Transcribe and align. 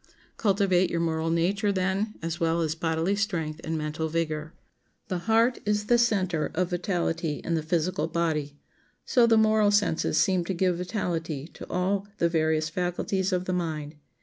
Cultivate 0.35 0.89
your 0.89 0.99
moral 0.99 1.29
nature, 1.29 1.71
then, 1.71 2.15
as 2.23 2.39
well 2.39 2.61
as 2.61 2.73
bodily 2.73 3.15
strength 3.15 3.61
and 3.63 3.77
mental 3.77 4.07
vigor. 4.09 4.51
The 5.09 5.19
heart 5.29 5.59
is 5.63 5.85
the 5.85 5.99
center 5.99 6.49
of 6.55 6.71
vitality 6.71 7.33
in 7.43 7.53
the 7.53 7.61
physical 7.61 8.07
body; 8.07 8.57
so 9.05 9.27
the 9.27 9.37
moral 9.37 9.69
senses 9.69 10.17
seem 10.17 10.43
to 10.45 10.55
give 10.55 10.79
vitality 10.79 11.47
to 11.49 11.69
all 11.69 12.07
the 12.17 12.29
various 12.29 12.67
faculties 12.67 13.31
of 13.31 13.45
the 13.45 13.53
mind. 13.53 13.93